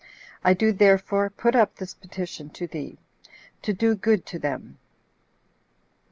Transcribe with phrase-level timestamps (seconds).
[0.43, 2.97] I do therefore put up this petition to thee,
[3.61, 4.79] to do good to them." 3.